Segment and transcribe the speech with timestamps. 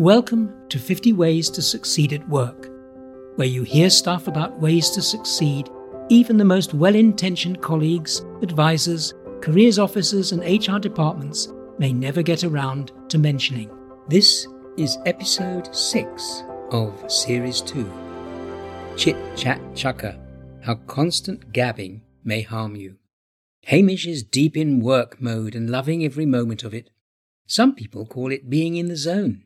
[0.00, 2.70] Welcome to 50 Ways to Succeed at Work,
[3.36, 5.68] where you hear stuff about ways to succeed
[6.08, 12.44] even the most well intentioned colleagues, advisors, careers officers, and HR departments may never get
[12.44, 13.70] around to mentioning.
[14.08, 14.46] This
[14.78, 17.92] is episode 6 of Series 2
[18.96, 20.18] Chit Chat Chucker
[20.62, 22.96] How Constant Gabbing May Harm You.
[23.64, 26.88] Hamish is deep in work mode and loving every moment of it.
[27.46, 29.44] Some people call it being in the zone.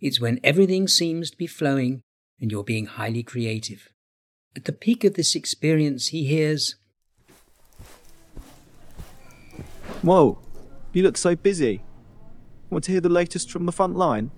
[0.00, 2.02] It's when everything seems to be flowing
[2.40, 3.88] and you're being highly creative.
[4.54, 6.76] At the peak of this experience, he hears,
[10.02, 10.38] Whoa,
[10.92, 11.82] you look so busy.
[12.70, 14.30] Want to hear the latest from the front line?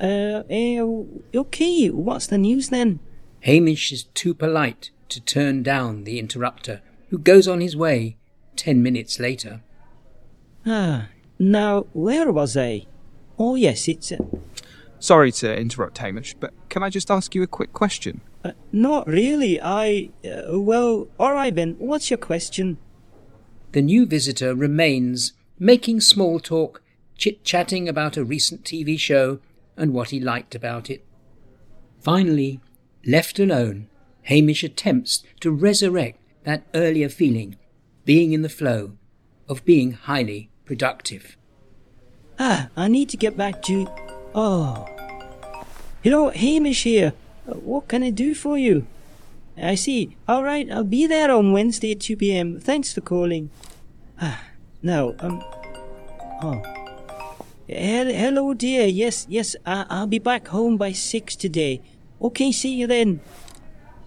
[0.00, 3.00] Uh, uh, okay, what's the news then?
[3.40, 8.16] Hamish is too polite to turn down the interrupter, who goes on his way
[8.56, 9.62] ten minutes later.
[10.64, 11.08] Ah,
[11.38, 12.86] now, where was I?
[13.38, 14.12] Oh, yes, it's.
[14.12, 14.18] Uh,
[15.02, 18.20] Sorry to interrupt, Hamish, but can I just ask you a quick question?
[18.44, 19.60] uh, not really.
[19.60, 20.10] I.
[20.24, 22.78] Uh, well, alright then, what's your question?
[23.72, 26.82] The new visitor remains making small talk,
[27.16, 29.40] chit chatting about a recent TV show
[29.76, 31.04] and what he liked about it.
[32.00, 32.60] Finally,
[33.04, 33.88] left alone,
[34.26, 37.56] Hamish attempts to resurrect that earlier feeling,
[38.04, 38.92] being in the flow,
[39.48, 41.36] of being highly productive.
[42.38, 43.88] Ah, I need to get back to.
[44.34, 44.86] Oh.
[46.02, 47.12] Hello, Hamish here.
[47.48, 48.86] Uh, What can I do for you?
[49.56, 50.16] I see.
[50.26, 52.58] All right, I'll be there on Wednesday at 2 p.m.
[52.58, 53.50] Thanks for calling.
[54.20, 54.42] Ah,
[54.82, 55.42] no, um.
[56.42, 56.62] Oh.
[57.68, 58.86] Hel- hello, dear.
[58.86, 61.82] Yes, yes, I'll be back home by 6 today.
[62.20, 63.20] Okay, see you then.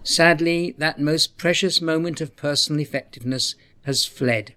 [0.02, 4.54] Sadly, that most precious moment of personal effectiveness has fled.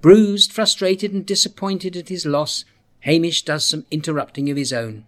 [0.00, 2.64] Bruised, frustrated, and disappointed at his loss,
[3.06, 5.06] Hamish does some interrupting of his own.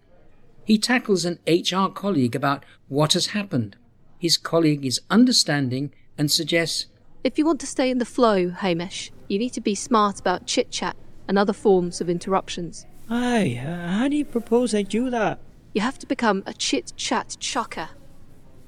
[0.63, 3.75] He tackles an HR colleague about what has happened.
[4.17, 6.85] His colleague is understanding and suggests,
[7.25, 10.47] If you want to stay in the flow, Hamish, you need to be smart about
[10.47, 10.95] chit chat
[11.27, 12.85] and other forms of interruptions.
[13.09, 15.39] Aye, uh, how do you propose I do that?
[15.73, 17.89] You have to become a chit chat chucker.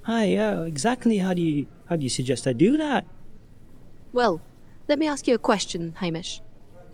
[0.07, 3.05] Aye, uh, exactly how do you how do you suggest I do that?
[4.11, 4.41] Well,
[4.89, 6.41] let me ask you a question, Hamish.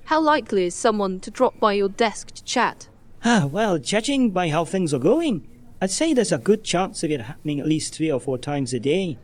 [0.07, 2.87] How likely is someone to drop by your desk to chat?
[3.25, 5.45] Ah, well, judging by how things are going,
[5.81, 8.73] I'd say there's a good chance of it happening at least three or four times
[8.73, 9.17] a day.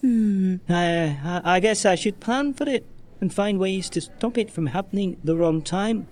[0.00, 0.58] Hmm.
[0.68, 2.86] I, I, I guess I should plan for it
[3.20, 6.06] and find ways to stop it from happening the wrong time.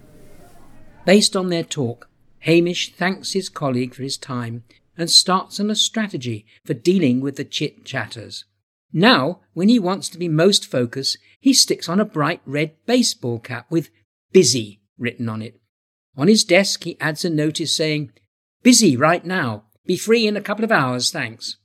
[1.05, 2.11] Based on their talk,
[2.41, 4.65] Hamish thanks his colleague for his time
[4.99, 8.45] and starts on a strategy for dealing with the chit chatters.
[8.93, 13.39] Now, when he wants to be most focused, he sticks on a bright red baseball
[13.39, 13.91] cap with
[14.37, 15.59] busy written on it.
[16.15, 18.13] On his desk, he adds a notice saying,
[18.63, 19.65] Busy right now.
[19.87, 21.57] Be free in a couple of hours, thanks.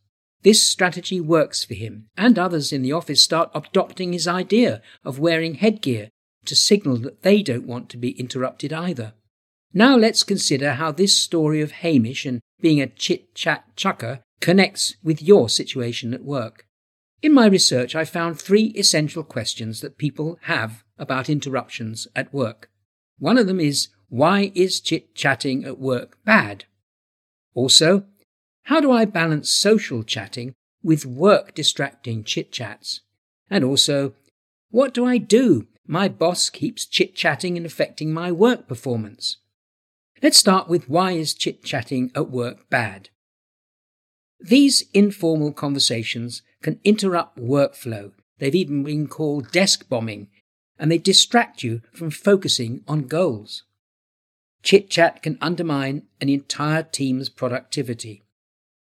[0.43, 5.19] This strategy works for him, and others in the office start adopting his idea of
[5.19, 6.11] wearing headgear
[6.45, 9.15] to signal that they don't want to be interrupted either.
[9.73, 14.95] Now let's consider how this story of Hamish and being a chit chat chucker connects
[15.03, 16.67] with your situation at work.
[17.21, 22.69] In my research, I found three essential questions that people have about interruptions at work.
[23.19, 26.66] One of them is, why is chit chatting at work bad?
[27.53, 28.06] Also,
[28.63, 30.53] how do I balance social chatting
[30.84, 33.01] with work distracting chit chats?
[33.50, 34.13] And also,
[34.69, 35.67] what do I do?
[35.85, 39.38] My boss keeps chit chatting and affecting my work performance.
[40.22, 43.09] Let's start with why is chit chatting at work bad?
[44.39, 48.12] These informal conversations can interrupt workflow.
[48.39, 50.29] They've even been called desk bombing,
[50.81, 53.64] and they distract you from focusing on goals.
[54.64, 58.24] Chit chat can undermine an entire team's productivity.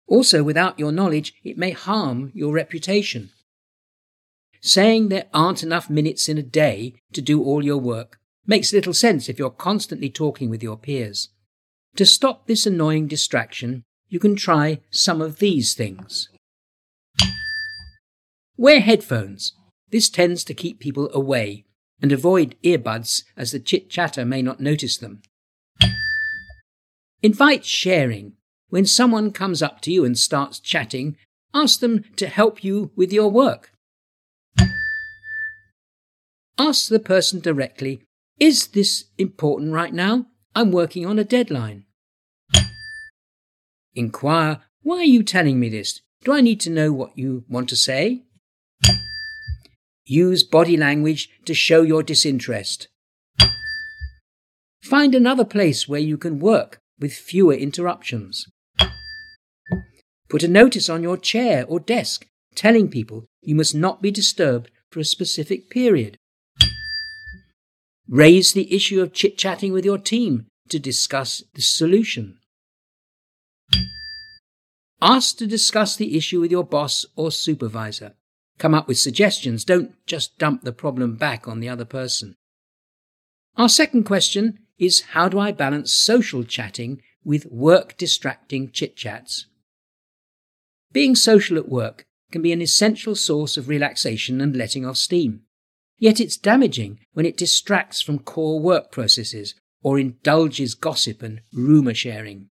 [0.09, 3.29] Also, without your knowledge, it may harm your reputation.
[4.63, 8.95] Saying there aren't enough minutes in a day to do all your work makes little
[8.95, 11.29] sense if you're constantly talking with your peers.
[11.97, 16.31] To stop this annoying distraction, you can try some of these things.
[18.57, 19.53] Wear headphones.
[19.91, 21.65] This tends to keep people away
[22.03, 25.23] and avoid earbuds as the chit chatter may not notice them.
[27.23, 28.35] Invite sharing.
[28.69, 31.17] When someone comes up to you and starts chatting,
[31.53, 33.73] ask them to help you with your work.
[36.57, 38.03] Ask the person directly,
[38.39, 40.27] is this important right now?
[40.55, 41.85] I'm working on a deadline.
[43.95, 46.01] Inquire, why are you telling me this?
[46.25, 48.25] Do I need to know what you want to say?
[50.11, 52.89] Use body language to show your disinterest.
[54.83, 58.49] Find another place where you can work with fewer interruptions.
[60.29, 62.27] Put a notice on your chair or desk
[62.57, 66.17] telling people you must not be disturbed for a specific period.
[68.09, 72.41] Raise the issue of chit chatting with your team to discuss the solution.
[75.01, 78.17] Ask to discuss the issue with your boss or supervisor.
[78.61, 79.65] Come up with suggestions.
[79.65, 82.37] Don't just dump the problem back on the other person.
[83.57, 89.47] Our second question is how do I balance social chatting with work distracting chit chats?
[90.93, 95.41] Being social at work can be an essential source of relaxation and letting off steam.
[95.99, 101.95] Yet it's damaging when it distracts from core work processes or indulges gossip and rumour
[101.95, 102.51] sharing.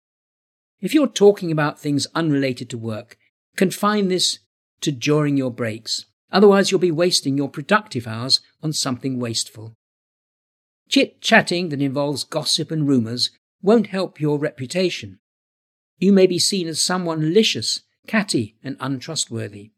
[0.80, 3.16] If you're talking about things unrelated to work,
[3.56, 4.40] confine this
[4.82, 6.06] to during your breaks.
[6.30, 9.74] Otherwise, you'll be wasting your productive hours on something wasteful.
[10.88, 13.30] Chit chatting that involves gossip and rumours
[13.62, 15.18] won't help your reputation.
[15.98, 19.70] You may be seen as someone malicious, catty, and untrustworthy.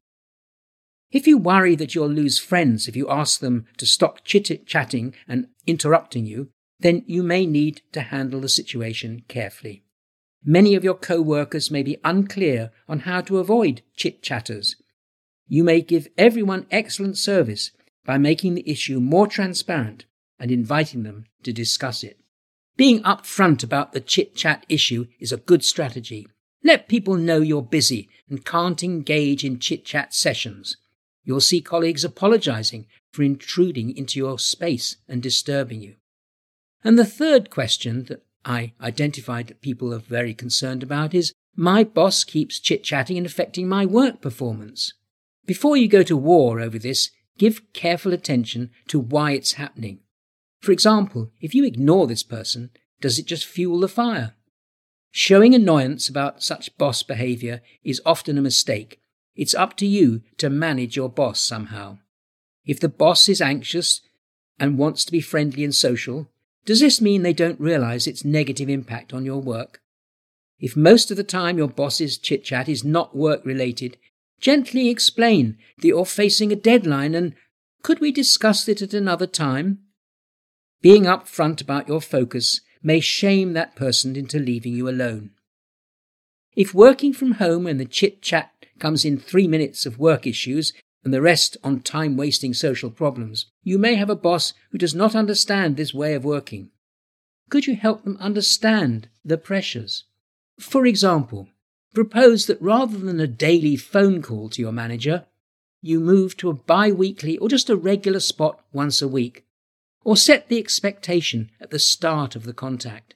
[1.11, 5.15] If you worry that you'll lose friends if you ask them to stop chit chatting
[5.29, 6.49] and interrupting you,
[6.81, 9.85] then you may need to handle the situation carefully.
[10.45, 14.77] Many of your co-workers may be unclear on how to avoid chit-chatters.
[15.47, 17.71] You may give everyone excellent service
[18.05, 20.05] by making the issue more transparent
[20.39, 22.19] and inviting them to discuss it.
[22.77, 26.27] Being upfront about the chit-chat issue is a good strategy.
[26.63, 30.77] Let people know you're busy and can't engage in chit-chat sessions.
[31.25, 35.95] You'll see colleagues apologizing for intruding into your space and disturbing you.
[36.83, 41.85] And the third question that I identified that people are very concerned about is my
[41.85, 44.93] boss keeps chit chatting and affecting my work performance.
[45.47, 50.01] Before you go to war over this, give careful attention to why it's happening.
[50.61, 52.71] For example, if you ignore this person,
[53.01, 54.35] does it just fuel the fire?
[55.11, 59.01] Showing annoyance about such boss behavior is often a mistake.
[59.37, 61.99] It's up to you to manage your boss somehow.
[62.65, 64.01] If the boss is anxious
[64.59, 66.31] and wants to be friendly and social,
[66.65, 69.83] does this mean they don't realize its negative impact on your work?
[70.59, 73.99] If most of the time your boss's chit chat is not work related,
[74.45, 77.35] gently explain that you're facing a deadline and
[77.83, 79.79] could we discuss it at another time?
[80.83, 85.31] Being upfront about your focus may shame that person into leaving you alone.
[86.55, 90.75] If working from home and the chit chat comes in three minutes of work issues
[91.03, 94.95] and the rest on time wasting social problems, you may have a boss who does
[94.95, 96.71] not understand this way of working.
[97.49, 100.05] Could you help them understand the pressures?
[100.61, 101.49] For example,
[101.95, 105.25] propose that rather than a daily phone call to your manager,
[105.81, 109.45] you move to a bi weekly or just a regular spot once a week.
[110.05, 113.15] Or set the expectation at the start of the contact.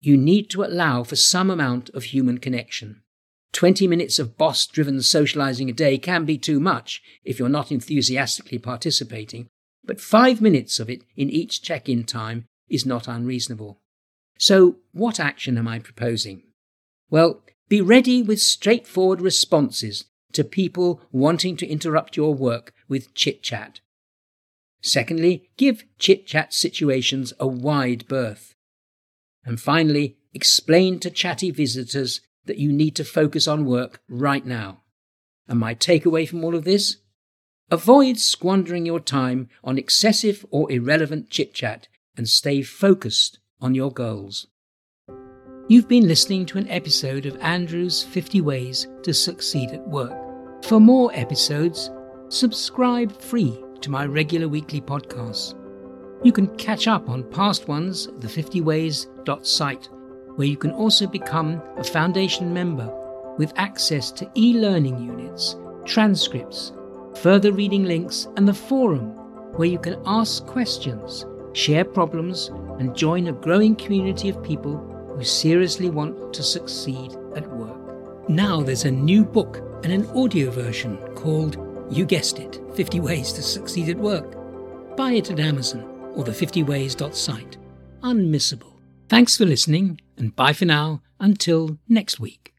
[0.00, 3.02] You need to allow for some amount of human connection.
[3.52, 7.72] 20 minutes of boss driven socializing a day can be too much if you're not
[7.72, 9.48] enthusiastically participating,
[9.84, 13.80] but five minutes of it in each check in time is not unreasonable.
[14.38, 16.44] So, what action am I proposing?
[17.10, 23.44] Well, be ready with straightforward responses to people wanting to interrupt your work with chit
[23.44, 23.80] chat.
[24.82, 28.56] Secondly, give chit chat situations a wide berth.
[29.44, 34.82] And finally, explain to chatty visitors that you need to focus on work right now.
[35.46, 36.96] And my takeaway from all of this?
[37.70, 43.92] Avoid squandering your time on excessive or irrelevant chit chat and stay focused on your
[43.92, 44.48] goals.
[45.70, 50.64] You've been listening to an episode of Andrew's 50 Ways to Succeed at Work.
[50.64, 51.92] For more episodes,
[52.28, 55.54] subscribe free to my regular weekly podcasts.
[56.24, 59.88] You can catch up on past ones at the 50ways.site
[60.34, 62.92] where you can also become a Foundation member
[63.38, 66.72] with access to e learning units, transcripts,
[67.22, 69.10] further reading links, and the forum
[69.54, 72.48] where you can ask questions, share problems,
[72.80, 78.28] and join a growing community of people who seriously want to succeed at work.
[78.28, 81.56] Now there's a new book and an audio version called,
[81.90, 84.36] you guessed it, 50 Ways to Succeed at Work.
[84.96, 87.56] Buy it at Amazon or the 50ways.site.
[88.02, 88.80] Unmissable.
[89.08, 92.54] Thanks for listening, and bye for now until next week.